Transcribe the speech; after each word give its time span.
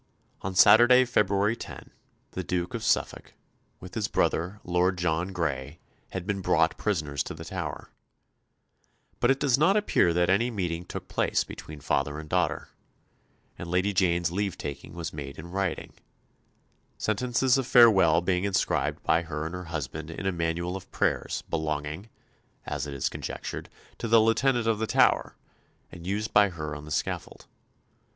On 0.41 0.55
Saturday, 0.55 1.05
February 1.05 1.55
10, 1.55 1.91
the 2.31 2.43
Duke 2.43 2.73
of 2.73 2.81
Suffolk, 2.83 3.35
with 3.79 3.93
his 3.93 4.07
brother, 4.07 4.59
Lord 4.63 4.97
John 4.97 5.27
Grey, 5.31 5.77
had 6.09 6.25
been 6.25 6.41
brought 6.41 6.75
prisoners 6.75 7.21
to 7.21 7.35
the 7.35 7.45
Tower; 7.45 7.91
but 9.19 9.29
it 9.29 9.39
does 9.39 9.59
not 9.59 9.77
appear 9.77 10.11
that 10.11 10.27
any 10.27 10.49
meeting 10.49 10.85
took 10.85 11.07
place 11.07 11.43
between 11.43 11.81
father 11.81 12.17
and 12.19 12.27
daughter, 12.27 12.69
and 13.59 13.69
Lady 13.69 13.93
Jane's 13.93 14.31
leave 14.31 14.57
taking 14.57 14.95
was 14.95 15.13
made 15.13 15.37
in 15.37 15.51
writing; 15.51 15.93
sentences 16.97 17.59
of 17.59 17.67
farewell 17.67 18.21
being 18.21 18.43
inscribed 18.43 19.03
by 19.03 19.21
her 19.21 19.45
and 19.45 19.53
her 19.53 19.65
husband 19.65 20.09
in 20.09 20.25
a 20.25 20.31
manual 20.31 20.75
of 20.75 20.89
prayers 20.91 21.43
belonging, 21.47 22.09
as 22.65 22.87
is 22.87 23.07
conjectured, 23.07 23.69
to 23.99 24.07
the 24.07 24.19
Lieutenant 24.19 24.65
of 24.65 24.79
the 24.79 24.87
Tower, 24.87 25.35
and 25.91 26.07
used 26.07 26.33
by 26.33 26.49
her 26.49 26.75
on 26.75 26.85
the 26.85 26.91
scaffold. 26.91 27.45